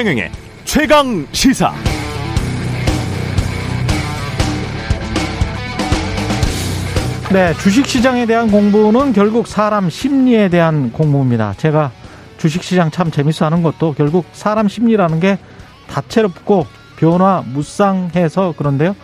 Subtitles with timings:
[0.00, 0.30] 최경영의
[0.64, 1.74] 최강 시사.
[7.30, 11.52] 네, 주식 시장에 대한 공부는 결국 사람 심리에 대한 공부입니다.
[11.58, 11.92] 제가
[12.38, 15.38] 주식 시장 참 재밌어 하는 것도 결국 사람 심리라는 게
[15.90, 18.96] 다채롭고 변화 무쌍해서 그런데요.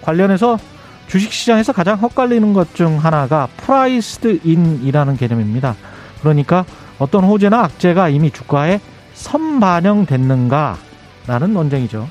[0.00, 0.58] 관련해서
[1.06, 5.76] 주식 시장에서 가장 헛갈리는 것 중 하나가 priced in이라는 개념입니다.
[6.20, 6.64] 그러니까
[6.98, 8.80] 어떤 호재나 악재가 이미 주가에
[9.22, 12.08] 선반영됐는가라는 논쟁이죠.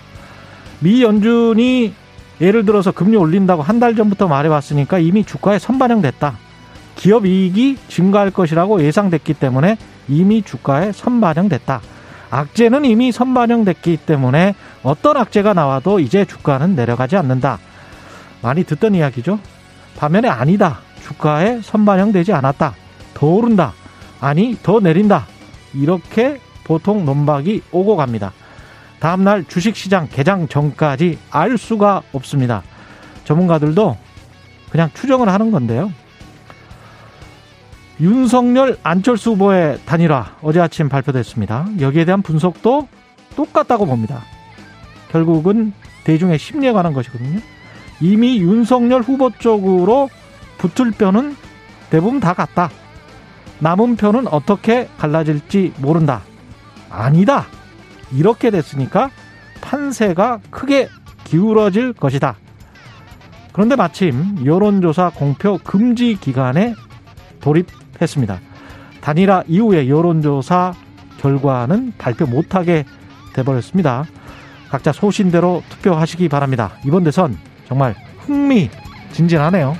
[0.79, 1.93] 미 연준이
[2.39, 6.35] 예를 들어서 금리 올린다고 한 달 전부터 말해왔으니까 이미 주가에 선반영됐다.
[6.95, 11.81] 기업 이익이 증가할 것이라고 예상됐기 때문에 이미 주가에 선반영됐다.
[12.29, 17.59] 악재는 이미 선반영됐기 때문에 어떤 악재가 나와도 이제 주가는 내려가지 않는다.
[18.41, 19.39] 많이 듣던 이야기죠.
[19.97, 20.79] 반면에 아니다.
[21.03, 22.73] 주가에 선반영되지 않았다.
[23.13, 23.73] 더 오른다.
[24.19, 25.25] 아니, 더 내린다.
[25.73, 26.39] 이렇게
[26.71, 28.31] 보통 논박이 오고 갑니다.
[29.01, 32.63] 다음날 주식시장 개장 전까지 알 수가 없습니다.
[33.25, 33.97] 전문가들도
[34.69, 35.91] 그냥 추정을 하는 건데요.
[37.99, 41.67] 윤석열 안철수 후보의 단일화 어제 아침 발표됐습니다.
[41.81, 42.87] 여기에 대한 분석도
[43.35, 44.21] 똑같다고 봅니다.
[45.11, 45.73] 결국은
[46.05, 47.41] 대중의 심리에 관한 것이거든요.
[47.99, 50.09] 이미 윤석열 후보 쪽으로
[50.57, 51.35] 붙을 표는
[51.89, 52.69] 대부분 다 갔다.
[53.59, 56.21] 남은 표는 어떻게 갈라질지 모른다.
[56.91, 57.45] 아니다.
[58.11, 59.09] 이렇게 됐으니까
[59.61, 60.89] 판세가 크게
[61.23, 62.35] 기울어질 것이다.
[63.53, 66.73] 그런데 마침 여론조사 공표 금지 기간에
[67.41, 68.39] 돌입했습니다.
[69.01, 70.73] 단일화 이후에 여론조사
[71.19, 72.85] 결과는 발표 못하게
[73.33, 74.05] 돼버렸습니다.
[74.69, 76.71] 각자 소신대로 투표하시기 바랍니다.
[76.85, 79.75] 이번 대선 정말 흥미진진하네요.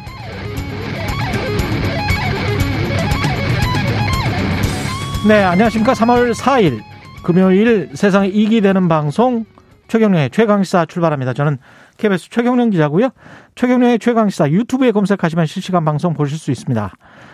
[5.27, 5.93] 네, 안녕하십니까.
[5.93, 6.90] 3월 4일
[7.23, 9.45] 금요일 세상에 이익이 되는 방송
[9.87, 11.33] 최경련의 최강시사 출발합니다.
[11.33, 11.59] 저는
[11.97, 13.09] KBS 최경련 기자고요.
[13.55, 16.91] 최경련의 최강시사 유튜브에 검색하시면 실시간 방송 보실 수 있습니다.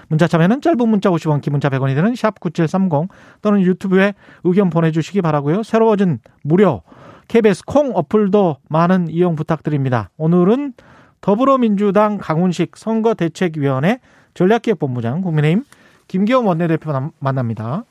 [0.09, 3.09] 문자 참여는 짧은 문자 50원, 긴 문자 100원이 되는 샵 9730
[3.41, 5.63] 또는 유튜브에 의견 보내주시기 바라고요.
[5.63, 6.81] 새로워진 무료
[7.27, 10.09] KBS 콩 어플도 많은 이용 부탁드립니다.
[10.17, 10.73] 오늘은
[11.21, 13.99] 더불어민주당 강훈식 선거대책위원회
[14.33, 15.63] 전략기획본부장 국민의힘
[16.07, 17.83] 김기현 원내대표 만납니다.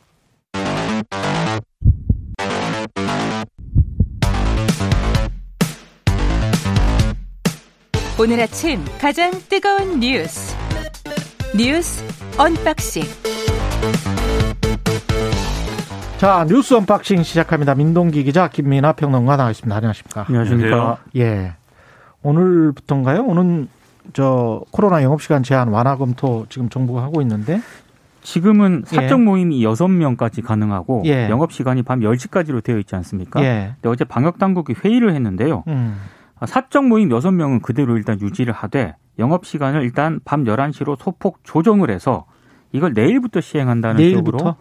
[8.19, 10.57] 오늘 아침 가장 뜨거운 뉴스
[11.55, 12.03] 뉴스
[12.39, 13.03] unboxing
[16.17, 17.75] 자 뉴스 unboxing 시작합니다.
[17.75, 19.77] 민동기 기자 김민아 평론가 나와있습니다.
[19.77, 20.25] 안녕하십니까?
[20.29, 20.97] 안녕하십니까?
[21.17, 21.53] 예.
[22.23, 23.23] 오늘부터인가요?
[23.23, 23.69] 오늘
[24.15, 27.61] 저 코로나 영업시간 제한 완화 검토 지금 정부가 하고 있는데
[28.23, 29.23] 지금은 사적 예.
[29.23, 31.29] 모임이 여섯 명까지 가능하고 예.
[31.29, 33.45] 영업 시간이 밤 10시까지로 되어 있지 않습니까?
[33.45, 33.73] 예.
[33.75, 35.65] 근데 어제 방역 당국이 회의를 했는데요.
[35.69, 36.01] 음.
[36.45, 41.91] 사적 모임 여섯 명은 그대로 일단 유지를 하되 영업 시간을 일단 밤 11시로 소폭 조정을
[41.91, 42.27] 해서
[42.73, 44.37] 이걸 내일부터 시행한다는 내일부터?
[44.39, 44.57] 쪽으로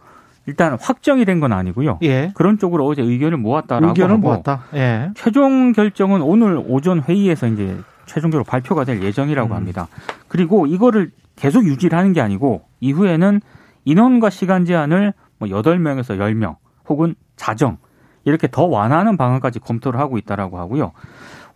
[0.48, 2.00] 일단 확정이 된 건 아니고요.
[2.04, 2.32] 예.
[2.36, 4.62] 그런 쪽으로 어제 의견을 모았다라고 의견을 하고 모았다.
[4.76, 5.10] 예.
[5.16, 9.56] 최종 결정은 오늘 오전 회의에서 이제 최종적으로 발표가 될 예정이라고 음.
[9.56, 9.88] 합니다.
[10.28, 13.42] 그리고 이거를 계속 유지를 하는 게 아니고 이후에는
[13.86, 16.56] 인원과 시간 제한을 뭐 8명에서 10명
[16.88, 17.78] 혹은 자정
[18.24, 20.92] 이렇게 더 완화하는 방안까지 검토를 하고 있다라고 하고요.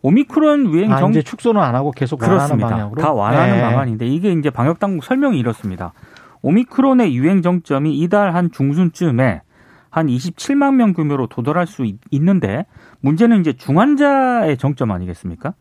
[0.02, 2.70] 오미크론 유행 아, 정 이제 축소는 안 하고 계속 완화하는 그렇습니다.
[2.70, 3.62] 방향으로 다 완화하는 예.
[3.62, 5.94] 방안인데 이게 이제 방역 당국 설명이 이렇습니다.
[6.42, 9.42] 오미크론의 유행 정점이 이달 한 중순쯤에
[9.90, 12.66] 한 27만 명 규모로 도달할 수 있- 있는데
[13.02, 15.54] 문제는 이제 중환자의 정점 아니겠습니까?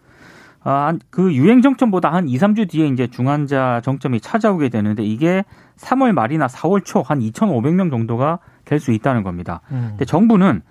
[0.62, 5.44] 아, 그 유행 정점보다 한 2, 3주 뒤에 이제 중환자 정점이 찾아오게 되는데 이게
[5.78, 9.60] 3월 말이나 4월 초 한 2,500명 정도가 될 수 있다는 겁니다.
[9.72, 9.88] 음.
[9.90, 10.62] 근데 정부는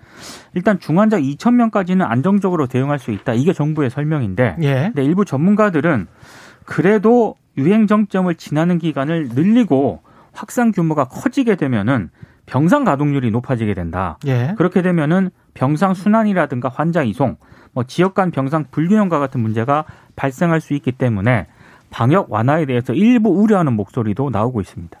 [0.54, 3.34] 일단 중환자 2,000명까지는 안정적으로 대응할 수 있다.
[3.34, 4.74] 이게 정부의 설명인데 예.
[4.86, 6.06] 근데 일부 전문가들은
[6.64, 10.00] 그래도 유행 정점을 지나는 기간을 늘리고
[10.32, 12.10] 확산 규모가 커지게 되면은
[12.46, 14.18] 병상 가동률이 높아지게 된다.
[14.26, 14.54] 예.
[14.56, 17.36] 그렇게 되면은 병상 순환이라든가 환자 이송,
[17.72, 19.84] 뭐 지역 간 병상 불균형과 같은 문제가
[20.16, 21.46] 발생할 수 있기 때문에
[21.90, 24.98] 방역 완화에 대해서 일부 우려하는 목소리도 나오고 있습니다.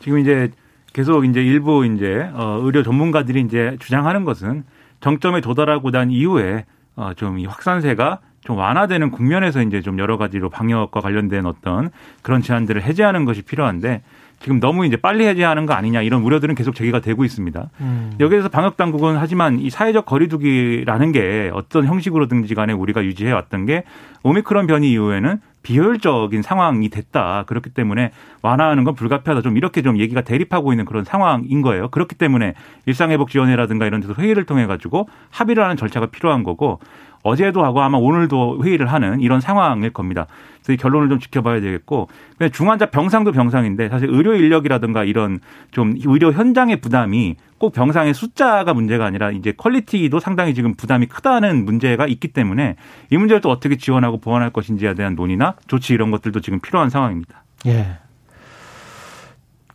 [0.00, 0.50] 지금 이제
[0.92, 4.64] 계속 이제 일부 이제 어 의료 전문가들이 이제 주장하는 것은
[5.00, 6.64] 정점에 도달하고 난 이후에
[6.96, 11.90] 어좀 이 확산세가 좀 완화되는 국면에서 이제 좀 여러 가지로 방역과 관련된 어떤
[12.22, 14.02] 그런 제한들을 해제하는 것이 필요한데
[14.40, 17.70] 지금 너무 이제 빨리 해제하는 거 아니냐 이런 우려들은 계속 제기가 되고 있습니다.
[17.80, 18.12] 음.
[18.18, 23.84] 여기에서 방역 당국은 하지만 이 사회적 거리두기라는 게 어떤 형식으로든지 간에 우리가 유지해 왔던 게
[24.24, 27.44] 오미크론 변이 이후에는 비효율적인 상황이 됐다.
[27.46, 28.10] 그렇기 때문에
[28.42, 29.42] 완화하는 건 불가피하다.
[29.42, 31.88] 좀 이렇게 좀 얘기가 대립하고 있는 그런 상황인 거예요.
[31.88, 32.54] 그렇기 때문에
[32.86, 36.80] 일상회복지원회라든가 이런 데서 회의를 통해 가지고 합의를 하는 절차가 필요한 거고
[37.22, 40.26] 어제도 하고 아마 오늘도 회의를 하는 이런 상황일 겁니다.
[40.56, 42.08] 그래서 이 결론을 좀 지켜봐야 되겠고
[42.52, 45.40] 중환자 병상도 병상인데 사실 의료 인력이라든가 이런
[45.70, 51.64] 좀 의료 현장의 부담이 꼭 병상의 숫자가 문제가 아니라 이제 quality도 상당히 지금 부담이 크다는
[51.64, 52.76] 문제가 있기 때문에
[53.10, 57.44] 이 문제를 또 어떻게 지원하고 보완할 것인지에 대한 논의나 조치 이런 것들도 지금 필요한 상황입니다.
[57.66, 57.98] 예.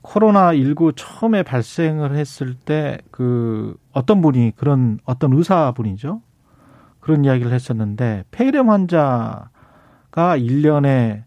[0.01, 6.21] 코로나19 처음에 발생을 했을 때 그 어떤 분이 그런 어떤 의사분이죠.
[7.07, 9.49] 그런 이야기를 했었는데 폐렴 환자가
[10.11, 11.23] 1년에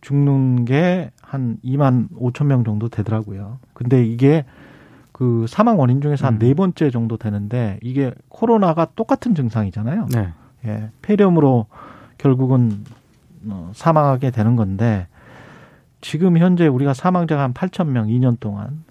[0.00, 3.58] 죽는 게 한 2만 5천 명 정도 되더라고요.
[3.72, 4.44] 근데 이게
[5.10, 6.54] 그 사망 원인 중에서 한네 음.
[6.54, 10.06] 번째 정도 되는데 이게 코로나가 똑같은 증상이잖아요.
[10.12, 10.32] 네.
[10.64, 10.90] 예.
[11.02, 11.66] 폐렴으로
[12.18, 12.84] 결국은
[13.48, 15.08] 어, 사망하게 되는 건데
[16.00, 18.84] 지금 현재 우리가 사망자가 한 8천 명 2년 동안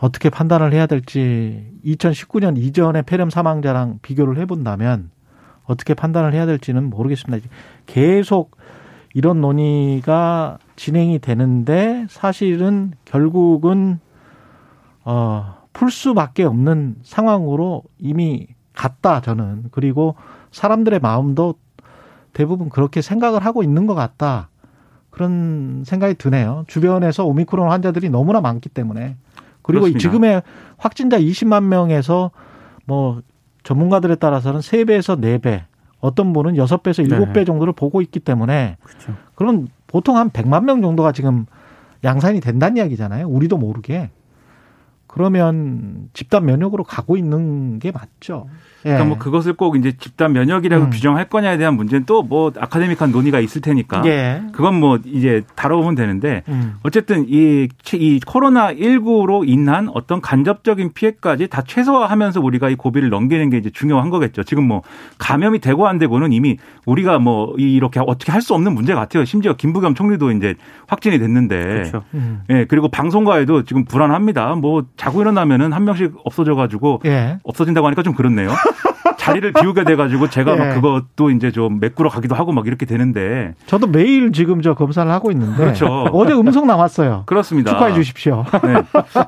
[0.00, 5.10] 어떻게 판단을 해야 될지 2019년 이전의 폐렴 사망자랑 비교를 해본다면
[5.64, 7.46] 어떻게 판단을 해야 될지는 모르겠습니다.
[7.86, 8.56] 계속
[9.14, 13.98] 이런 논의가 진행이 되는데 사실은 결국은
[15.04, 20.16] 어, 풀 수밖에 없는 상황으로 이미 갔다 저는 그리고
[20.50, 21.54] 사람들의 마음도
[22.32, 24.50] 대부분 그렇게 생각을 하고 있는 것 같다
[25.10, 26.64] 그런 생각이 드네요.
[26.66, 29.16] 주변에서 오미크론 환자들이 너무나 많기 때문에
[29.66, 29.98] 그리고 그렇습니다.
[29.98, 30.42] 지금의
[30.78, 32.30] 확진자 20만 명에서
[32.84, 33.20] 뭐
[33.64, 35.64] 전문가들에 따라서는 3배에서 4배,
[36.00, 37.44] 어떤 분은 6배에서 7배 네.
[37.44, 39.14] 정도를 보고 있기 때문에 그렇죠.
[39.34, 41.46] 그럼 보통 한 100만 명 정도가 지금
[42.04, 43.26] 양산이 된다는 이야기잖아요.
[43.26, 44.10] 우리도 모르게.
[45.06, 48.48] 그러면 집단 면역으로 가고 있는 게 맞죠.
[48.82, 49.18] 그러니까 뭐 예.
[49.18, 50.90] 그것을 꼭 이제 집단 면역이라고 음.
[50.90, 54.42] 규정할 거냐에 대한 문제는 또 뭐 아카데믹한 논의가 있을 테니까 예.
[54.52, 56.74] 그건 뭐 이제 다뤄보면 되는데 음.
[56.82, 63.48] 어쨌든 이, 이 코로나 19로 인한 어떤 간접적인 피해까지 다 최소화하면서 우리가 이 고비를 넘기는
[63.50, 64.42] 게 이제 중요한 거겠죠.
[64.44, 64.82] 지금 뭐
[65.18, 69.24] 감염이 되고 안 되고는 이미 우리가 뭐 이렇게 어떻게 할 수 없는 문제 같아요.
[69.24, 70.54] 심지어 김부겸 총리도 이제
[70.86, 72.04] 확진이 됐는데, 그렇죠.
[72.14, 72.42] 음.
[72.50, 74.54] 예 그리고 방송과에도 지금 불안합니다.
[74.54, 77.38] 뭐 자고 일어나면은 한 명씩 없어져가지고 예.
[77.42, 78.50] 없어진다고 하니까 좀 그렇네요.
[79.18, 80.56] 자리를 비우게 돼가지고 제가 예.
[80.56, 83.54] 막 그것도 이제 좀 메꾸러 가기도 하고 막 이렇게 되는데.
[83.66, 85.56] 저도 매일 지금 저 검사를 하고 있는데.
[85.56, 85.86] 그렇죠.
[86.12, 87.24] 어제 음성 나왔어요.
[87.26, 87.72] 그렇습니다.
[87.72, 88.44] 축하해 주십시오.
[88.62, 88.82] 네.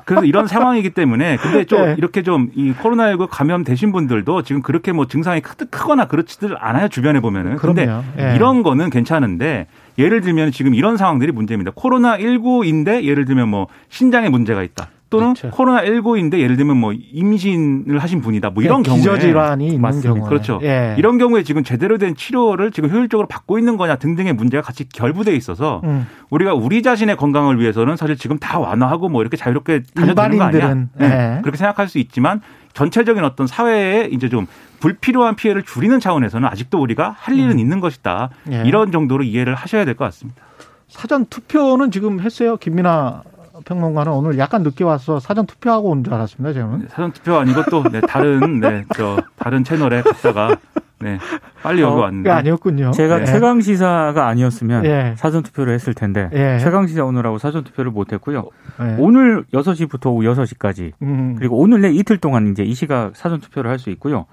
[0.05, 1.95] 그래서 이런 상황이기 때문에 근데 좀 예.
[1.97, 7.57] 이렇게 좀 이 코로나19 감염되신 분들도 지금 그렇게 뭐 증상이 크거나 그렇지들 않아요 주변에 보면은.
[7.57, 7.87] 그런데
[8.17, 8.35] 예.
[8.35, 9.67] 이런 거는 괜찮은데
[9.97, 11.71] 예를 들면 지금 이런 상황들이 문제입니다.
[11.75, 14.87] 코로나 19인데 예를 들면 뭐 신장에 문제가 있다.
[15.09, 15.49] 또는 그렇죠.
[15.55, 18.51] 코로나 19인데 예를 들면 뭐 임신을 하신 분이다.
[18.51, 20.13] 뭐 이런 네, 경우에 기저질환이 있는 맞습니다.
[20.13, 20.59] 경우에 그렇죠.
[20.63, 20.95] 예.
[20.97, 25.35] 이런 경우에 지금 제대로 된 치료를 지금 효율적으로 받고 있는 거냐 등등의 문제가 같이 결부돼
[25.35, 26.07] 있어서 음.
[26.29, 30.43] 우리가 우리 자신의 건강을 위해서는 사실 지금 다 완화하고 뭐 이렇게 자유롭게 다녀도 되는 거
[30.43, 30.73] 아니야?
[30.73, 30.87] 네.
[30.97, 31.39] 네.
[31.41, 32.41] 그렇게 생각할 수 있지만
[32.73, 34.45] 전체적인 어떤 사회에 이제 좀
[34.79, 37.59] 불필요한 피해를 줄이는 차원에서는 아직도 우리가 할 일은 음.
[37.59, 38.29] 있는 것이다.
[38.51, 38.63] 예.
[38.65, 40.41] 이런 정도로 이해를 하셔야 될 것 같습니다.
[40.87, 43.23] 사전 투표는 지금 했어요, 김민아
[43.65, 46.53] 평론가는 오늘 약간 늦게 와서 사전 투표하고 온 줄 알았습니다.
[46.53, 50.57] 저는 사전 투표 아니고 또 네, 다른 네, 저 다른 채널에 갔다가
[51.01, 51.17] 네,
[51.63, 52.91] 빨리 여기 어, 왔는데 아니었군요.
[52.91, 53.25] 제가 네.
[53.25, 55.13] 최강 시사가 아니었으면 네.
[55.17, 56.59] 사전 투표를 했을 텐데 네.
[56.59, 58.49] 최강 시사 오늘하고 사전 투표를 못 했고요.
[58.79, 58.95] 네.
[58.99, 61.35] 오늘 6시부터 오후 6시까지 음.
[61.37, 64.25] 그리고 오늘 내 이틀 동안 이제 이 시각 사전 투표를 할 수 있고요.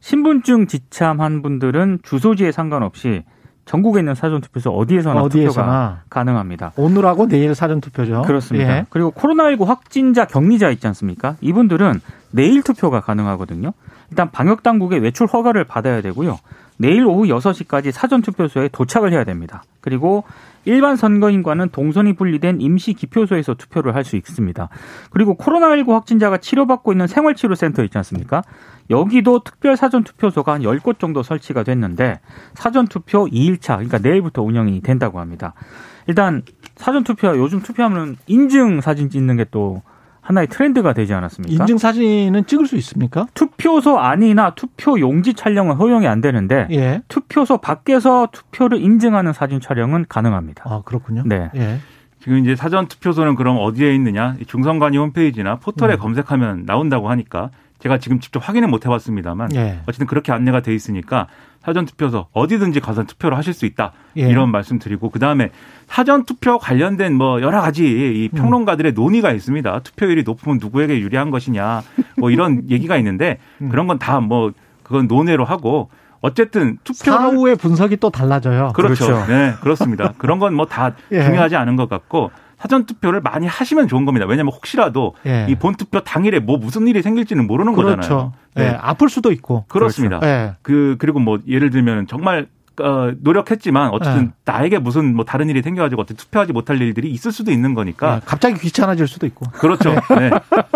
[0.00, 3.22] 신분증 지참한 분들은 주소지에 상관없이
[3.64, 6.72] 전국에 있는 사전투표소 어디에서나, 어디에서나, 투표가 가능합니다.
[6.76, 8.22] 오늘하고 내일 사전투표죠.
[8.22, 8.78] 그렇습니다.
[8.78, 8.86] 예.
[8.90, 11.36] 그리고 코로나19 확진자 격리자 있지 않습니까?
[11.40, 12.00] 이분들은
[12.30, 13.72] 내일 투표가 가능하거든요.
[14.10, 16.38] 일단 방역당국의 외출 허가를 받아야 되고요.
[16.78, 19.62] 내일 오후 6시까지 사전투표소에 도착을 해야 됩니다.
[19.80, 20.24] 그리고
[20.64, 24.68] 일반 선거인과는 동선이 분리된 임시 기표소에서 투표를 할 수 있습니다.
[25.10, 28.42] 그리고 코로나19 확진자가 치료받고 있는 생활치료센터 있지 않습니까?
[28.88, 32.20] 여기도 특별 사전 투표소가 한 10곳 정도 설치가 됐는데
[32.54, 35.54] 사전 투표 2일차, 그러니까 내일부터 운영이 된다고 합니다.
[36.06, 36.42] 일단
[36.76, 39.82] 사전 투표, 요즘 투표하면 인증 사진 찍는 게또
[40.20, 41.62] 하나의 트렌드가 되지 않았습니까?
[41.62, 43.26] 인증 사진은 찍을 수 있습니까?
[43.34, 47.02] 투표소 안이나 투표 용지 촬영은 허용이 안 되는데 예.
[47.08, 50.64] 투표소 밖에서 투표를 인증하는 사진 촬영은 가능합니다.
[50.66, 51.22] 아 그렇군요.
[51.26, 51.50] 네.
[51.56, 51.78] 예.
[52.20, 54.36] 지금 이제 사전 투표소는 그럼 어디에 있느냐?
[54.46, 55.98] 중선관위 홈페이지나 포털에 음.
[55.98, 59.80] 검색하면 나온다고 하니까 제가 지금 직접 확인은 못 해봤습니다만 예.
[59.86, 61.26] 어쨌든 그렇게 안내가 돼 있으니까
[61.60, 64.28] 사전 투표소 어디든지 가서 투표를 하실 수 있다 예.
[64.28, 65.50] 이런 말씀드리고 그 다음에
[65.86, 68.36] 사전 투표 관련된 뭐 여러 가지 이 음.
[68.38, 68.94] 평론가들의 음.
[68.94, 69.80] 논의가 있습니다.
[69.80, 71.82] 투표율이 높으면 누구에게 유리한 것이냐
[72.16, 73.68] 뭐 이런 얘기가 있는데 음.
[73.68, 75.88] 그런 건 다 뭐 그건 논외로 하고
[76.20, 78.72] 어쨌든 투표를 사후의 분석이 또 달라져요.
[78.74, 79.06] 그렇죠.
[79.06, 79.26] 그렇죠.
[79.32, 80.12] 네, 그렇습니다.
[80.18, 81.22] 그런 건 뭐다 예.
[81.24, 82.30] 중요하지 않은 것 같고
[82.60, 84.26] 사전 투표를 많이 하시면 좋은 겁니다.
[84.26, 85.46] 왜냐하면 혹시라도 예.
[85.48, 87.96] 이본 투표 당일에 뭐 무슨 일이 생길지는 모르는 거잖아요.
[87.96, 88.32] 그렇죠.
[88.54, 88.64] 네.
[88.64, 89.64] 예, 아플 수도 있고.
[89.68, 90.20] 그렇습니다.
[90.22, 90.52] 예.
[90.60, 92.48] 그 그리고 뭐 예를 들면 정말
[92.82, 94.32] 어, 노력했지만 어쨌든 네.
[94.44, 98.20] 나에게 무슨 뭐 다른 일이 생겨가지고 어떻게 투표하지 못할 일들이 있을 수도 있는 거니까 예,
[98.26, 99.46] 갑자기 귀찮아질 수도 있고.
[99.52, 99.94] 그렇죠.
[100.18, 100.30] 네.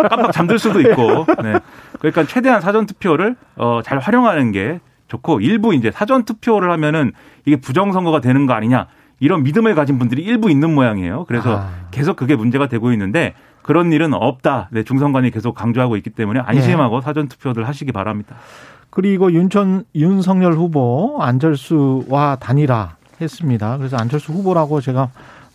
[0.08, 1.26] 깜빡 잠들 수도 있고.
[1.42, 1.58] 네.
[1.98, 7.12] 그러니까 최대한 사전 투표를 어, 잘 활용하는 게 좋고 일부 이제 사전 투표를 하면은
[7.44, 8.86] 이게 부정 선거가 되는 거 아니냐
[9.20, 11.24] 이런 믿음을 가진 분들이 일부 있는 모양이에요.
[11.26, 11.68] 그래서 아.
[11.90, 14.68] 계속 그게 문제가 되고 있는데 그런 일은 없다.
[14.72, 18.36] 네, 중선관이 계속 강조하고 있기 때문에 안심하고 사전 투표들 하시기 바랍니다.
[18.90, 23.78] 그리고 윤천 윤석열 후보 안철수와 단일화 했습니다.
[23.78, 25.08] 그래서 안철수 후보라고 제가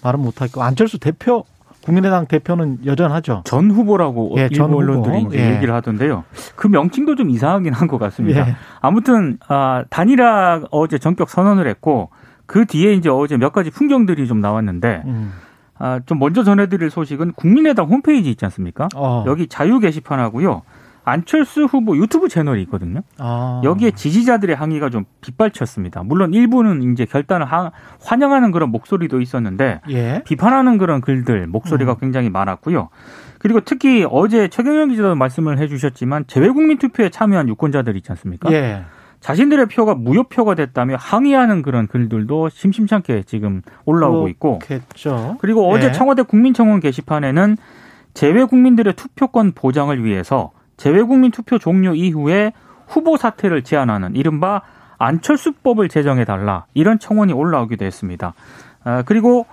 [0.04, 1.44] 말은 못하겠고 안철수 대표
[1.84, 3.44] 국민의당 대표는 여전하죠.
[3.46, 4.78] 전 후보라고 예, 일부 전 후보.
[4.80, 5.56] 언론들이 이제 예.
[5.56, 6.24] 얘기를 하던데요.
[6.56, 8.48] 그 명칭도 좀 이상하긴 한 것 같습니다.
[8.48, 8.56] 예.
[8.82, 12.10] 아무튼 아, 단일화 어제 전격 선언을 했고
[12.50, 15.34] 그 뒤에 이제 어제 몇 가지 풍경들이 좀 나왔는데 음.
[15.78, 18.88] 아, 좀 먼저 전해드릴 소식은 국민의당 홈페이지 있지 않습니까?
[18.96, 19.24] 어.
[19.28, 20.64] 여기 자유 게시판하고요.
[21.06, 23.02] 안철수 후보 유튜브 채널이 있거든요.
[23.20, 23.62] 아.
[23.64, 26.02] 여기에 지지자들의 항의가 좀 빗발쳤습니다.
[26.04, 30.24] 물론 일부는 이제 결단을 하- 환영하는 그런 목소리도 있었는데 예.
[30.26, 31.98] 비판하는 그런 글들 목소리가 음.
[32.00, 32.90] 굉장히 많았고요.
[33.38, 38.52] 그리고 특히 어제 최경영 기자도 말씀을 해주셨지만 재외국민 투표에 참여한 유권자들 있지 않습니까?
[38.52, 38.84] 예.
[39.20, 45.38] 자신들의 표가 무효표가 됐다며 항의하는 그런 글들도 심심찮게 지금 올라오고 있고 그렇겠죠.
[45.40, 45.76] 그리고 예.
[45.76, 47.58] 어제 청와대 국민청원 게시판에는
[48.14, 52.54] 재외 국민들의 투표권 보장을 위해서 재외 국민 투표 종료 이후에
[52.88, 54.62] 후보 사퇴를 제한하는 이른바
[54.98, 58.34] 안철수법을 제정해 달라 이런 청원이 올라오기도 했습니다.
[58.84, 59.46] 아, 그리고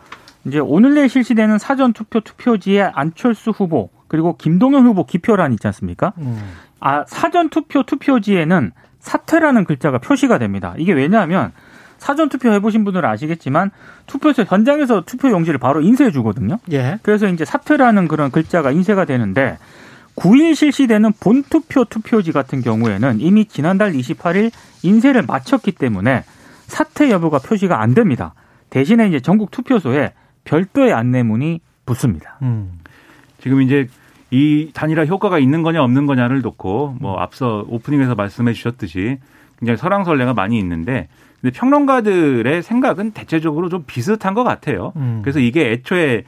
[0.45, 6.13] 이제 오늘 내일 실시되는 사전 투표 투표지에 안철수 후보 그리고 김동연 후보 기표란 있지 않습니까?
[6.19, 6.41] 음.
[6.81, 8.71] 아, 사전 투표 투표지에는
[9.07, 10.75] 사퇴라는 글자가 표시가 됩니다.
[10.79, 11.53] 이게 왜냐하면
[11.97, 13.71] 사전 투표 해보신 분들은 아시겠지만
[14.07, 16.59] 투표소 현장에서 투표 용지를 바로 인쇄해 주거든요.
[16.73, 16.99] 예.
[17.03, 19.59] 그래서 이제 사퇴라는 그런 글자가 인쇄가 되는데
[20.17, 24.51] 9일 실시되는 본투표 투표지 같은 경우에는 이미 지난달 28일
[24.83, 26.25] 인쇄를 마쳤기 때문에
[26.67, 28.35] 사퇴 여부가 표시가 안 됩니다.
[28.71, 32.39] 대신에 이제 전국 투표소에 별도의 안내문이 붙습니다.
[32.43, 32.81] 음.
[33.41, 33.89] 지금 이제
[34.37, 39.19] 이 단일화 효과가 있는 거냐 없는 거냐를 놓고 뭐 앞서 오프닝에서 말씀해 주셨듯이
[39.59, 41.09] 굉장히 설왕설래가 많이 있는데
[41.41, 44.93] 근데 평론가들의 생각은 대체적으로 좀 비슷한 것 같아요.
[44.97, 45.21] 음.
[45.23, 46.25] 그래서 이게 애초에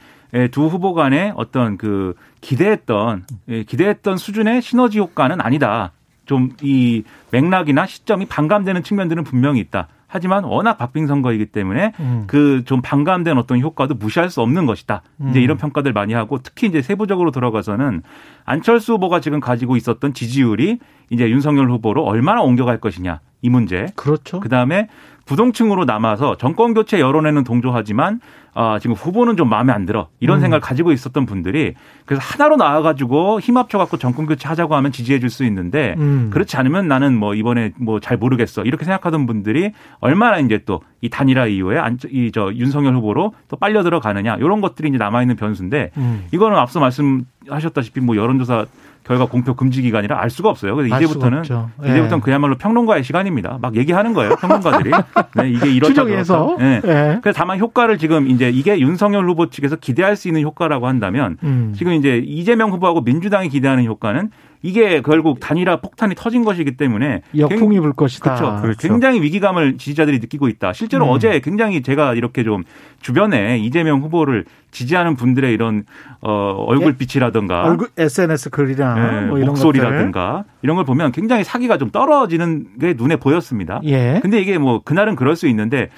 [0.51, 5.91] 두 후보 간의 어떤 그 기대했던 예, 기대했던 수준의 시너지 효과는 아니다.
[6.25, 9.87] 좀 이 맥락이나 시점이 반감되는 측면들은 분명히 있다.
[10.09, 12.23] 하지만 워낙 박빙 선거이기 때문에 음.
[12.27, 15.03] 그좀 반감된 어떤 효과도 무시할 수 없는 것이다.
[15.29, 15.43] 이제 음.
[15.43, 18.01] 이런 평가들 많이 하고 특히 이제 세부적으로 들어가서는
[18.43, 20.79] 안철수 후보가 지금 가지고 있었던 지지율이
[21.11, 23.87] 이제 윤석열 후보로 얼마나 옮겨갈 것이냐 이 문제.
[23.95, 24.39] 그렇죠.
[24.39, 24.87] 그 다음에
[25.25, 28.19] 부동층으로 남아서 정권 교체 여론에는 동조하지만
[28.55, 30.41] 아, 지금 후보는 좀 마음에 안 들어 이런 음.
[30.41, 34.91] 생각을 가지고 있었던 분들이 그래서 하나로 나와 가지고 힘 합쳐 갖고 정권 교체 하자고 하면
[34.91, 36.31] 지지해 줄 수 있는데 음.
[36.33, 41.09] 그렇지 않으면 나는 뭐 이번에 뭐 잘 모르겠어 이렇게 생각하던 분들이 얼마나 이제 또 이
[41.09, 41.77] 단일화 이후에
[42.09, 46.25] 이 저 윤석열 후보로 또 빨려 들어가느냐 이런 것들이 이제 남아 있는 변수인데 음.
[46.33, 48.65] 이거는 앞서 말씀하셨다시피 뭐 여론조사
[49.03, 50.75] 결과 공표 금지 기간이라 알 수가 없어요.
[50.75, 51.43] 그래서 이제부터는.
[51.83, 51.89] 예.
[51.89, 53.57] 이제부터는 그야말로 평론가의 시간입니다.
[53.61, 54.35] 막 얘기하는 거예요.
[54.35, 54.91] 평론가들이.
[55.35, 56.57] 네, 이게 이렇다 추정해서.
[56.59, 56.81] 네.
[56.83, 57.19] 예.
[57.21, 61.73] 그래서 다만 효과를 지금 이제 이게 윤석열 후보 측에서 기대할 수 있는 효과라고 한다면 음.
[61.75, 64.29] 지금 이제 이재명 후보하고 민주당이 기대하는 효과는
[64.61, 68.35] 이게 결국 단일화 폭탄이 터진 것이기 때문에 역풍이 불 것이다.
[68.35, 68.61] 그렇죠.
[68.61, 68.87] 그렇죠.
[68.87, 70.73] 굉장히 위기감을 지지자들이 느끼고 있다.
[70.73, 71.11] 실제로 음.
[71.11, 72.63] 어제 굉장히 제가 이렇게 좀
[73.01, 75.83] 주변에 이재명 후보를 지지하는 분들의 이런
[76.21, 76.31] 어
[76.67, 82.77] 얼굴빛이라든가 얼굴 SNS 글이나 네, 뭐 이런 목소리라든가 이런 걸 보면 굉장히 사기가 좀 떨어지는
[82.79, 83.75] 게 눈에 보였습니다.
[83.75, 83.89] 것들.
[83.89, 84.19] 예.
[84.21, 85.89] 근데 이게 뭐 그날은 그럴 수 있는데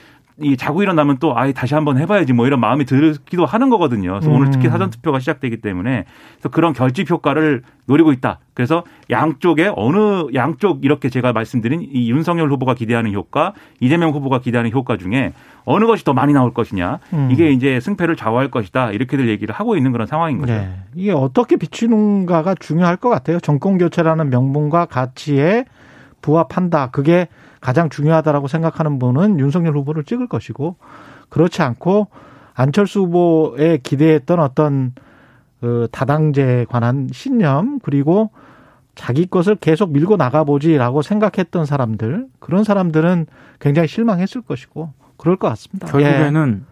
[0.43, 4.11] 이 자고 일어나면 또 아예 다시 한번 해봐야지 뭐 이런 마음이 들기도 하는 거거든요.
[4.11, 4.35] 그래서 음.
[4.35, 8.39] 오늘 특히 사전 투표가 시작되기 때문에 그래서 그런 결집 효과를 노리고 있다.
[8.53, 14.71] 그래서 양쪽에 어느 양쪽 이렇게 제가 말씀드린 이 윤석열 후보가 기대하는 효과, 이재명 후보가 기대하는
[14.71, 15.33] 효과 중에
[15.65, 17.29] 어느 것이 더 많이 나올 것이냐 음.
[17.31, 20.53] 이게 이제 승패를 좌우할 것이다 이렇게들 얘기를 하고 있는 그런 상황인 거죠.
[20.53, 20.69] 네.
[20.95, 23.39] 이게 어떻게 비추는가가 중요할 것 같아요.
[23.39, 25.65] 정권 교체라는 명분과 가치에
[26.21, 26.91] 부합한다.
[26.91, 27.27] 그게
[27.59, 30.75] 가장 중요하다라고 생각하는 분은 윤석열 후보를 찍을 것이고
[31.29, 32.07] 그렇지 않고
[32.53, 34.93] 안철수 후보에 기대했던 어떤
[35.59, 38.31] 그 다당제에 관한 신념 그리고
[38.95, 43.25] 자기 것을 계속 밀고 나가보지라고 생각했던 사람들 그런 사람들은
[43.59, 45.87] 굉장히 실망했을 것이고 그럴 것 같습니다.
[45.87, 46.65] 결국에는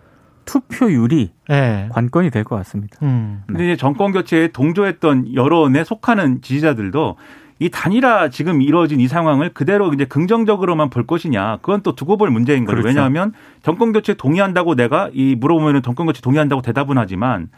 [0.45, 1.53] 투표율이 예.
[1.53, 1.89] 예.
[1.91, 2.97] 관건이 될 것 같습니다.
[3.03, 3.43] 음.
[3.45, 7.15] 근데 이제 정권 교체에 동조했던 여론에 속하는 지지자들도
[7.59, 12.29] 이 단일화 지금 이루어진 이 상황을 그대로 이제 긍정적으로만 볼 것이냐 그건 또 두고 볼
[12.31, 12.75] 문제인 거죠.
[12.77, 12.87] 그렇죠.
[12.87, 17.49] 왜냐하면 정권 교체 동의한다고 내가 이 물어보면은 정권 교체 동의한다고 대답은 하지만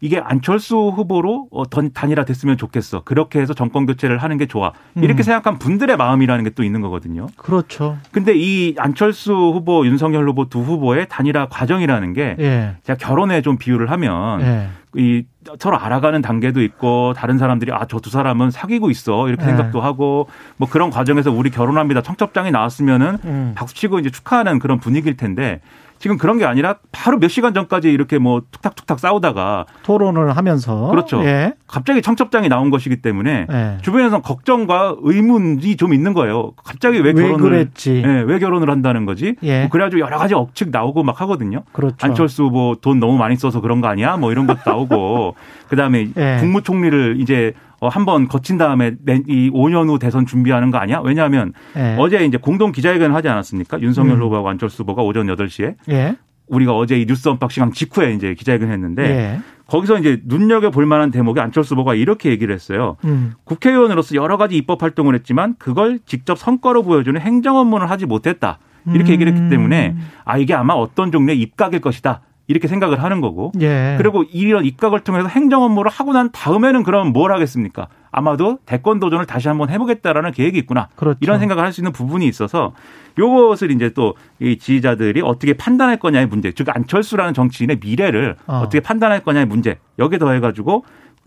[0.00, 3.02] 이게 안철수 후보로 어, 던- 단일화 됐으면 좋겠어.
[3.04, 4.72] 그렇게 해서 정권 교체를 하는 게 좋아.
[4.96, 5.22] 이렇게 음.
[5.22, 7.26] 생각한 분들의 마음이라는 게 또 있는 거거든요.
[7.36, 7.96] 그렇죠.
[8.10, 12.76] 근데 이 안철수 후보, 윤석열 후보 두 후보의 단일화 과정이라는 게 예.
[12.82, 14.68] 제가 결혼에 좀 비유를 하면 예.
[14.96, 15.24] 이
[15.58, 19.50] 서로 알아가는 단계도 있고 다른 사람들이 아 저 두 사람은 사귀고 있어 이렇게 네.
[19.50, 23.52] 생각도 하고 뭐 그런 과정에서 우리 결혼합니다 청첩장이 나왔으면은 음.
[23.56, 25.60] 박수치고 이제 축하하는 그런 분위기일 텐데
[26.04, 31.24] 지금 그런 게 아니라 바로 몇 시간 전까지 이렇게 뭐 툭탁툭탁 싸우다가 토론을 하면서 그렇죠.
[31.24, 31.54] 예.
[31.66, 33.78] 갑자기 청첩장이 나온 것이기 때문에 예.
[33.80, 36.52] 주변에서 걱정과 의문이 좀 있는 거예요.
[36.62, 38.02] 갑자기 왜왜 결혼을 그랬지?
[38.04, 39.36] 예, 왜 결혼을 한다는 거지?
[39.42, 39.60] 예.
[39.60, 41.62] 뭐 그래가지고 여러 가지 억측 나오고 막 하거든요.
[41.72, 41.96] 그렇죠.
[42.02, 44.18] 안철수 후보 돈 너무 많이 써서 그런 거 아니야?
[44.18, 45.36] 뭐 이런 것도 나오고
[45.70, 46.36] 그다음에 예.
[46.38, 51.00] 국무총리를 이제 어, 한번 거친 다음에 내- 이 5년 후 대선 준비하는 거 아니야?
[51.04, 51.96] 왜냐하면 예.
[51.98, 53.80] 어제 이제 공동 기자회견을 하지 않았습니까?
[53.80, 54.22] 윤석열 음.
[54.22, 56.16] 후보하고 안철수 후보가 오전 8시에 예.
[56.46, 59.40] 우리가 어제 이 뉴스 unboxing 직후에 이제 기자회견 했는데 예.
[59.66, 62.96] 거기서 이제 눈여겨 볼 만한 대목이 안철수 후보가 이렇게 얘기를 했어요.
[63.04, 63.32] 음.
[63.44, 68.58] 국회의원으로서 여러 가지 입법 활동을 했지만 그걸 직접 성과로 보여주는 행정 업무를 하지 못했다.
[68.92, 69.48] 이렇게 얘기를 했기 음.
[69.48, 72.20] 때문에 아 이게 아마 어떤 종류의 입각일 것이다.
[72.46, 73.52] 이렇게 생각을 하는 거고.
[73.60, 73.94] 예.
[73.98, 77.88] 그리고 이런 입각을 통해서 행정 업무를 하고 난 다음에는 그럼 뭘 하겠습니까?
[78.10, 80.88] 아마도 대권 도전을 다시 한번 해보겠다라는 계획이 있구나.
[80.94, 81.18] 그렇죠.
[81.20, 82.74] 이런 생각을 할 수 있는 부분이 있어서
[83.18, 88.56] 요것을 이제 또 이 지지자들이 어떻게 판단할 거냐의 문제, 즉 안철수라는 정치인의 미래를 어.
[88.58, 88.62] 어.
[88.64, 90.84] 떻게 판단할 거냐의 문제 여기에 더해가지고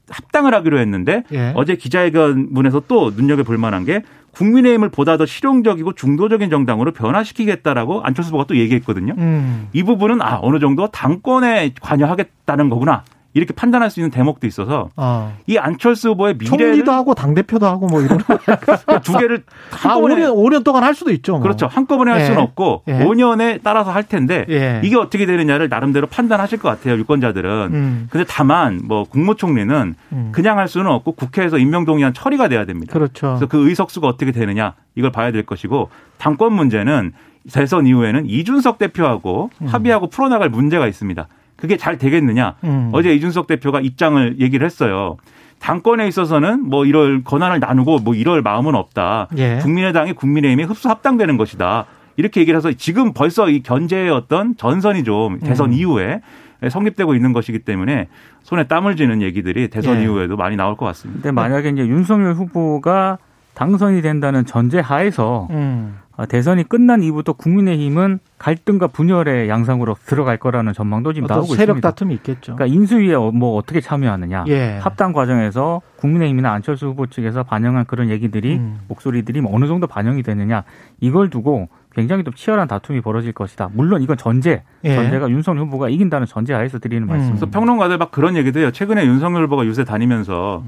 [0.09, 1.51] 합당을 하기로 했는데 예.
[1.55, 4.03] 어제 기자회견문에서 또 눈여겨 볼 만한 게
[4.38, 9.15] 국민의힘을 보다 더 실용적이고 중도적인 정당으로 변화시키겠다라고 안철수 후보가 또 얘기했거든요.
[9.17, 9.67] 음.
[9.74, 13.03] 이 부분은 아 어느 정도 당권에 관여하겠다는 거구나
[13.38, 15.38] 이렇게 판단할 수 있는 대목도 있어서 어.
[15.46, 18.17] 이 안철수 후보의 미래를 총리도 하고 당 대표도 하고 뭐 이런.
[19.03, 19.44] 두 개를
[19.84, 21.34] 아, 한꺼번에 5년 5년 동안 할 수도 있죠.
[21.34, 21.41] 뭐.
[21.41, 22.25] 그렇죠 한꺼번에 할 예.
[22.25, 22.94] 수는 없고 예.
[22.94, 24.82] 5년에 따라서 할 텐데 예.
[24.84, 27.70] 이게 어떻게 되느냐를 나름대로 판단하실 것 같아요 유권자들은.
[27.74, 28.08] 음.
[28.10, 30.30] 근데 다만 뭐 국무총리는 음.
[30.32, 32.91] 그냥 할 수는 없고 국회에서 임명동의안 처리가 돼야 됩니다.
[32.91, 33.28] 그렇죠.
[33.28, 37.13] 그래서 그 의석수가 어떻게 되느냐 이걸 봐야 될 것이고 당권 문제는
[37.54, 39.67] 대선 이후에는 이준석 대표하고 음.
[39.67, 41.28] 합의하고 풀어나갈 문제가 있습니다.
[41.58, 42.56] 그게 잘 되겠느냐?
[42.63, 42.89] 음.
[42.93, 45.17] 어제 이준석 대표가 입장을 얘기를 했어요.
[45.60, 49.28] 당권에 있어서는 뭐 이럴 권한을 나누고 뭐 이럴 마음은 없다.
[49.38, 49.58] 예.
[49.62, 51.86] 국민의당이 국민의힘에 흡수 합당되는 것이다.
[52.15, 55.74] 이렇게 얘기를 해서 지금 벌써 이 견제의 어떤 전선이 좀 대선 음.
[55.74, 56.22] 이후에
[56.70, 58.08] 성립되고 있는 것이기 때문에
[58.43, 60.04] 손에 땀을 쥐는 얘기들이 대선 예.
[60.04, 61.22] 이후에도 많이 나올 것 같습니다.
[61.22, 63.17] 근데 만약에 이제 윤석열 후보가
[63.58, 65.98] 당선이 된다는 전제 하에서 음.
[66.15, 71.89] 어, 대선이 끝난 이후부터 국민의힘은 갈등과 분열의 양상으로 들어갈 거라는 전망도 지금 나오고 세력 있습니다.
[71.89, 72.56] 다툼이 있겠죠.
[72.56, 74.78] 그러니까 인수위에 어- 뭐 어떻게 참여하느냐, 예.
[74.80, 78.80] 합당 과정에서 국민의힘이나 안철수 후보 측에서 반영한 그런 얘기들이 음.
[78.89, 80.63] 목소리들이 뭐 어느 정도 반영이 되느냐
[81.00, 83.70] 이걸 두고 굉장히 좀 치열한 다툼이 벌어질 것이다.
[83.74, 84.93] 물론 이건 전제, 예.
[84.93, 87.08] 전제가 윤석열 후보가 이긴다는 전제 하에서 드리는 음.
[87.08, 87.39] 말씀입니다.
[87.48, 88.70] 그래서 평론가들 막 그런 얘기도 해요.
[88.72, 90.63] 최근에 윤석열 후보가 요새 다니면서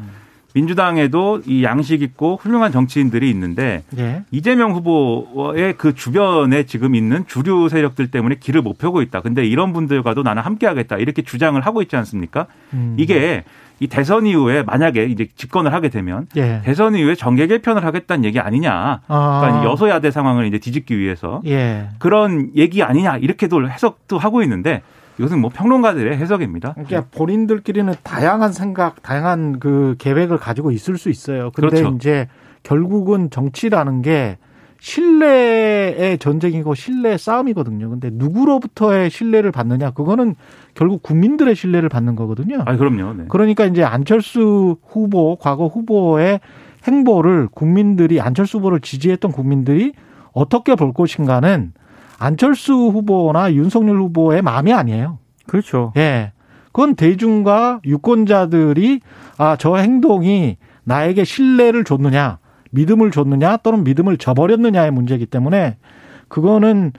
[0.53, 4.23] 민주당에도 이 양식 있고 훌륭한 정치인들이 있는데 예.
[4.31, 9.21] 이재명 후보의 그 주변에 지금 있는 주류 세력들 때문에 길을 못 펴고 있다.
[9.21, 10.97] 근데 이런 분들과도 나는 함께 하겠다.
[10.97, 12.47] 이렇게 주장을 하고 있지 않습니까?
[12.73, 12.95] 음.
[12.97, 13.43] 이게
[13.79, 16.61] 이 대선 이후에 만약에 이제 집권을 하게 되면 예.
[16.65, 19.01] 대선 이후에 정계 개편을 하겠다는 얘기 아니냐.
[19.07, 19.39] 아.
[19.41, 21.89] 그러니까 여소야대 상황을 이제 뒤집기 위해서 예.
[21.97, 23.17] 그런 얘기 아니냐.
[23.17, 24.81] 이렇게도 해석도 하고 있는데
[25.19, 26.73] 이것은 뭐 평론가들의 해석입니다.
[26.73, 31.51] 그러니까 본인들끼리는 다양한 생각, 다양한 그 계획을 가지고 있을 수 있어요.
[31.53, 31.95] 근데 그렇죠.
[31.95, 32.27] 이제
[32.63, 34.37] 결국은 정치라는 게
[34.79, 37.89] 신뢰의 전쟁이고 신뢰의 싸움이거든요.
[37.89, 39.91] 근데 누구로부터의 신뢰를 받느냐?
[39.91, 40.35] 그거는
[40.73, 42.63] 결국 국민들의 신뢰를 받는 거거든요.
[42.65, 43.13] 아, 그럼요.
[43.13, 43.25] 네.
[43.27, 46.39] 그러니까 이제 안철수 후보, 과거 후보의
[46.87, 49.91] 행보를 국민들이 안철수 후보를 지지했던 국민들이
[50.31, 51.73] 어떻게 볼 것인가는
[52.19, 55.19] 안철수 후보나 윤석열 후보의 마음이 아니에요.
[55.47, 55.93] 그렇죠.
[55.97, 56.33] 예.
[56.67, 58.99] 그건 대중과 유권자들이
[59.37, 62.39] 아, 저 행동이 나에게 신뢰를 줬느냐,
[62.71, 65.77] 믿음을 줬느냐, 또는 믿음을 저버렸느냐의 문제이기 때문에
[66.27, 66.91] 그거는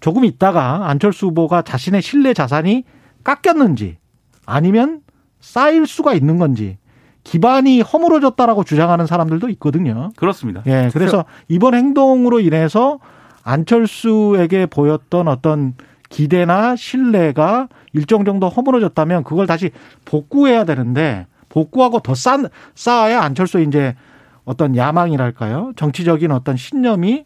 [0.00, 2.84] 조금 있다가 안철수 후보가 자신의 신뢰 자산이
[3.24, 3.98] 깎였는지
[4.44, 5.00] 아니면
[5.40, 6.78] 쌓일 수가 있는 건지
[7.24, 10.10] 기반이 허물어졌다라고 주장하는 사람들도 있거든요.
[10.16, 10.62] 그렇습니다.
[10.66, 13.00] 예, 그래서 이번 행동으로 인해서
[13.46, 15.74] 안철수에게 보였던 어떤
[16.08, 19.70] 기대나 신뢰가 일정 정도 허물어졌다면 그걸 다시
[20.04, 22.38] 복구해야 되는데 복구하고 더 쌓,
[22.74, 23.94] 쌓아야 안철수 이제
[24.44, 25.72] 어떤 야망이랄까요?
[25.76, 27.24] 정치적인 어떤 신념이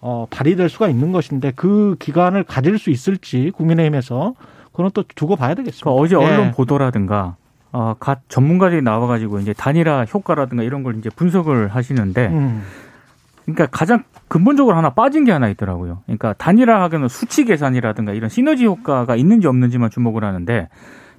[0.00, 4.34] 어, 발휘될 수가 있는 것인데 그 기간을 가질 수 있을지 국민의힘에서
[4.72, 5.84] 그건 또 두고 봐야 되겠습니다.
[5.84, 6.18] 그 어제 예.
[6.18, 7.34] 언론 보도라든가
[7.72, 12.62] 어, 각 전문가들이 나와가지고 이제 단일화 효과라든가 이런 걸 이제 분석을 하시는데, 음.
[13.48, 16.02] 그러니까 가장 근본적으로 하나 빠진 게 하나 있더라고요.
[16.04, 20.68] 그러니까 단일화하기는 수치 계산이라든가 이런 시너지 효과가 있는지 없는지만 주목을 하는데,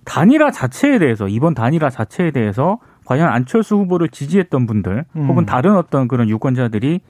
[0.05, 5.25] 단일화 자체에 대해서 이번 단일화 자체에 대해서 과연 안철수 후보를 지지했던 분들 음.
[5.27, 7.01] 혹은 다른 어떤 그런 유권자들이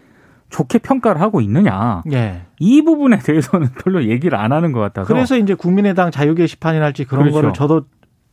[0.50, 2.42] 좋게 평가를 하고 있느냐 예.
[2.58, 7.24] 이 부분에 대해서는 별로 얘기를 안 하는 것 같아서 그래서 이제 국민의당 자유 게시판이랄지 그런
[7.26, 7.36] 그렇죠.
[7.36, 7.84] 거를 저도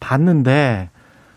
[0.00, 0.90] 봤는데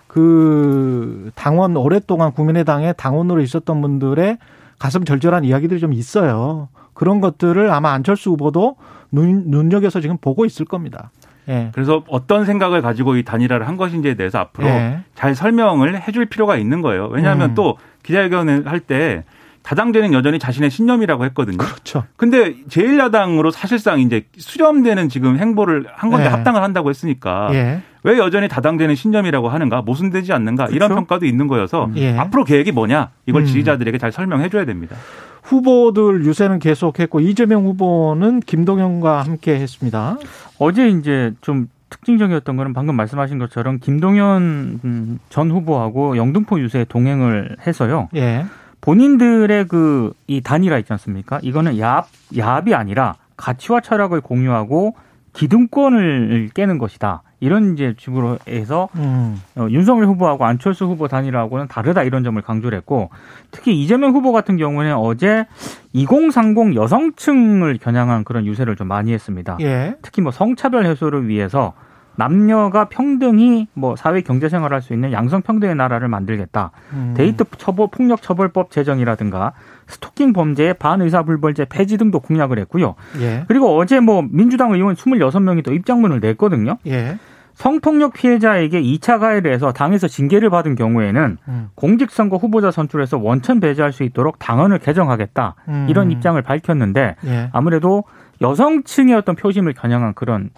[0.07, 4.38] 그 당원 오랫동안 국민의당의 당원으로 있었던 분들의
[4.80, 6.70] 가슴 절절한 이야기들이 좀 있어요.
[6.94, 8.76] 그런 것들을 아마 안철수 후보도
[9.12, 11.12] 눈, 눈여겨서 지금 보고 있을 겁니다.
[11.48, 11.70] 예.
[11.74, 15.00] 그래서 어떤 생각을 가지고 이 단일화를 한 것인지에 대해서 앞으로 예.
[15.15, 17.08] 잘 설명을 해줄 필요가 있는 거예요.
[17.08, 17.56] 왜냐하면 음.
[17.56, 19.24] 또 기자회견을 할 때
[19.62, 21.58] 다당제는 여전히 자신의 신념이라고 했거든요.
[21.58, 22.06] 그렇죠.
[22.15, 26.30] 근데 제1야당으로 사실상 이제 수렴되는 지금 행보를 한 건데 예.
[26.30, 27.82] 합당을 한다고 했으니까 예.
[28.03, 30.95] 왜 여전히 다당제는 신념이라고 하는가 모순되지 않는가 이런 그렇죠.
[30.95, 32.17] 평가도 있는 거여서 예.
[32.17, 33.45] 앞으로 계획이 뭐냐 이걸 음.
[33.45, 34.95] 지지자들에게 잘 설명해 줘야 됩니다.
[35.43, 40.17] 후보들 유세는 계속했고 이재명 후보는 김동연과 함께 했습니다.
[40.59, 47.57] 어제 이제 좀 특징적이었던 거는 방금 말씀하신 것처럼 김동연 음, 전 후보하고 영등포 유세에 동행을
[47.65, 48.09] 해서요.
[48.15, 48.45] 예.
[48.81, 51.39] 본인들의 그 이 단일화 있지 않습니까?
[51.41, 52.07] 이거는 야합
[52.38, 54.95] 야합이 아니라 가치와 철학을 공유하고
[55.33, 57.23] 기득권을 깨는 것이다.
[57.39, 59.41] 이런 이제 식으로 해서 음.
[59.56, 63.10] 어, 윤석열 후보하고 안철수 후보 단일화하고는 다르다 이런 점을 강조를 했고
[63.52, 65.45] 특히 이재명 후보 같은 경우는 어제
[65.93, 69.58] 2030 여성층을 겨냥한 그런 유세를 좀 많이 했습니다.
[69.62, 69.95] 예.
[70.02, 71.73] 특히 뭐 성차별 해소를 위해서
[72.19, 76.71] 남녀가 평등히 뭐 사회 경제 생활을 할수 있는 양성 평등의 나라를 만들겠다.
[76.91, 77.13] 음.
[77.15, 79.53] 데이트 처벌 폭력 처벌법 제정이라든가
[79.88, 82.95] 스토킹 범죄의 반의사 불벌죄 폐지 등도 공약을 했고요.
[83.21, 83.45] 예.
[83.47, 86.77] 그리고 어제 뭐 민주당 의원 26명이 또 입장문을 냈거든요.
[86.88, 87.17] 예.
[87.53, 91.69] 성폭력 피해자에게 2차 가해를 해서 당에서 징계를 받은 경우에는 음.
[91.75, 95.55] 공직선거 후보자 선출에서 원천 배제할 수 있도록 당헌을 개정하겠다.
[95.69, 95.88] 음.
[95.89, 97.49] 이런 입장을 밝혔는데 예.
[97.53, 98.03] 아무래도
[98.41, 100.49] 여성층의 어떤 표심을 겨냥한 그런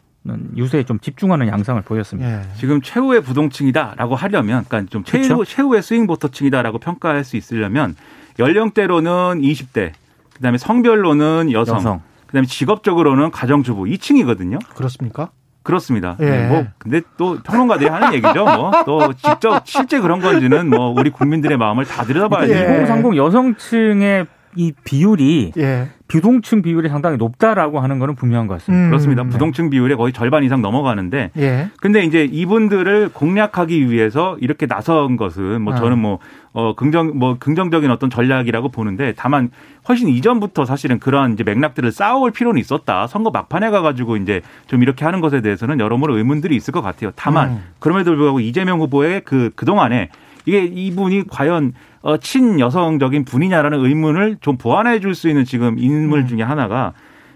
[0.55, 2.31] 유세에 좀 집중하는 양상을 보였습니다.
[2.31, 2.41] 예.
[2.57, 5.45] 지금 최후의 부동층이다라고 하려면, 그러니까 좀 최후, 그렇죠.
[5.45, 7.95] 최후의 스윙보터층이다라고 평가할 수 있으려면
[8.37, 9.93] 연령대로는 20대,
[10.35, 12.01] 그다음에 성별로는 여성, 여성.
[12.27, 14.59] 그다음에 직업적으로는 가정주부 2층이거든요.
[14.75, 15.31] 그렇습니까?
[15.63, 16.15] 그렇습니다.
[16.19, 16.25] 예.
[16.25, 18.45] 네, 뭐 근데 또 평론가들이 하는 얘기죠.
[18.45, 22.51] 뭐 또 직접 실제 그런 건지는 뭐 우리 국민들의 마음을 다 들여다봐야죠.
[22.53, 22.83] 예.
[22.83, 25.89] 2030 여성층의 이 비율이 예.
[26.07, 28.85] 비동층 비율이 상당히 높다라고 하는 거는 분명한 것 같습니다.
[28.85, 28.89] 음.
[28.89, 29.23] 그렇습니다.
[29.23, 29.29] 네.
[29.29, 31.69] 부동층 비율의 거의 절반 이상 넘어가는데 예.
[31.79, 35.77] 근데 이제 이분들을 공략하기 위해서 이렇게 나선 것은 뭐 아.
[35.77, 36.19] 저는 뭐,
[36.51, 39.51] 어, 긍정, 뭐 긍정적인 어떤 전략이라고 보는데 다만
[39.87, 43.07] 훨씬 이전부터 사실은 그러한 이제 맥락들을 쌓아올 필요는 있었다.
[43.07, 47.11] 선거 막판에 가가지고 이제 좀 이렇게 하는 것에 대해서는 여러모로 의문들이 있을 것 같아요.
[47.15, 47.63] 다만 음.
[47.79, 50.09] 그럼에도 불구하고 이재명 후보의 그, 그동안에
[50.45, 56.27] 이게 이분이 과연 어, 친여성적인 분이냐라는 의문을 좀 보완해 줄 수 있는 지금 인물 음.
[56.27, 56.93] 중에 하나가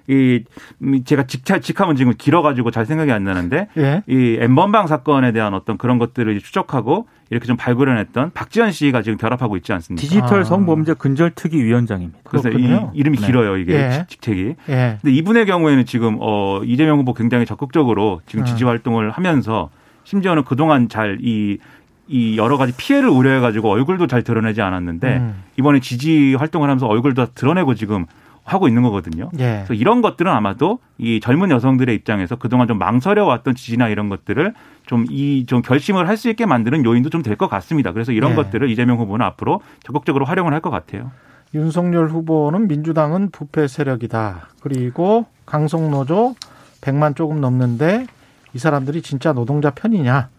[0.07, 0.43] 이
[0.83, 4.03] 음, 제가 직차 직함은 지금 길어가지고 잘 생각이 안 나는데 예.
[4.07, 9.57] 이 엠번방 사건에 대한 어떤 그런 것들을 추적하고 이렇게 좀 발굴해냈던 박지원 씨가 지금 결합하고
[9.57, 9.99] 있지 않습니까?
[10.01, 10.43] 디지털 아.
[10.43, 12.19] 성범죄 근절 특위 위원장입니다.
[12.23, 12.91] 그래서 그렇군요.
[12.93, 13.25] 이 이름이 네.
[13.25, 13.89] 길어요 이게 예.
[14.07, 14.55] 직- 직책이.
[14.69, 14.97] 예.
[15.01, 18.45] 근데 이분의 경우에는 지금 어 이재명 후보 굉장히 적극적으로 지금 음.
[18.45, 19.69] 지지 활동을 하면서
[20.03, 21.57] 심지어는 그동안 잘 이
[22.07, 25.43] 이 여러 가지 피해를 우려해가지고 얼굴도 잘 드러내지 않았는데 음.
[25.57, 28.05] 이번에 지지 활동을 하면서 얼굴도 다 드러내고 지금
[28.43, 29.31] 하고 있는 거거든요.
[29.39, 29.63] 예.
[29.65, 34.53] 그래서 이런 것들은 아마도 이 젊은 여성들의 입장에서 그동안 좀 망설여 왔던 지지나 이런 것들을
[34.85, 37.91] 좀이좀 결심을 할 수 있게 만드는 요인도 좀 될 것 같습니다.
[37.91, 38.35] 그래서 이런 예.
[38.35, 41.09] 것들을 이재명 후보는 앞으로 적극적으로 활용을 할 것 같아요.
[41.55, 44.49] 윤석열 후보는 민주당은 부패 세력이다.
[44.61, 46.35] 그리고 강성노조
[46.81, 48.05] 100만 조금 넘는데
[48.53, 50.29] 이 사람들이 진짜 노동자 편이냐.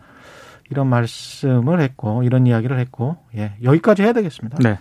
[0.70, 4.58] 이런 말씀을 했고 이런 이야기를 했고 예, 여기까지 해야 되겠습니다.
[4.62, 4.78] 네.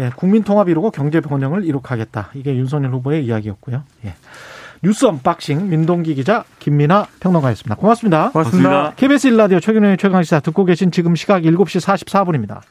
[0.00, 2.30] 예, 국민 통합 이루고 경제 번영을 이룩하겠다.
[2.34, 3.82] 이게 윤석열 후보의 이야기였고요.
[4.04, 4.14] 예.
[4.82, 7.76] 뉴스 언박싱 민동기 기자 김민아 평론가였습니다.
[7.76, 8.30] 고맙습니다.
[8.30, 8.68] 고맙습니다.
[8.68, 8.94] 고맙습니다.
[8.96, 12.60] KBS 1라디오 최경영의 최강시사 듣고 계신 지금 시각 7시 44분입니다.